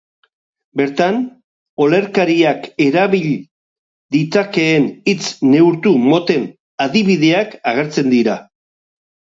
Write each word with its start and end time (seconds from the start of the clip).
Bertan, 0.79 1.19
olerkariak 1.85 2.65
erabil 2.87 3.29
ditzakeen 4.17 4.91
hitz 5.13 5.23
neurtu 5.53 5.97
moten 6.11 6.51
adibideak 6.89 7.57
agertzen 7.75 8.13
dira. 8.19 8.43